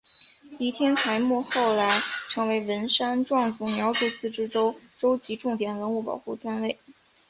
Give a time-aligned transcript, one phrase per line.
[0.57, 1.87] 黎天才墓后来
[2.31, 6.79] 成为文山壮族苗族自治州州级重点文物保护单位。